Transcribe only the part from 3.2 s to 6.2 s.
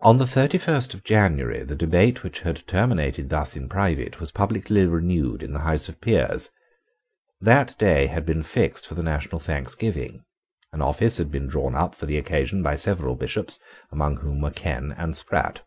thus in private was publicly renewed in the House of